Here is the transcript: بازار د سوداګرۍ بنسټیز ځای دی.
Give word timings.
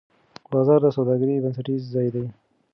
بازار 0.51 0.79
د 0.83 0.87
سوداګرۍ 0.97 1.35
بنسټیز 1.43 1.83
ځای 1.93 2.07
دی. 2.15 2.25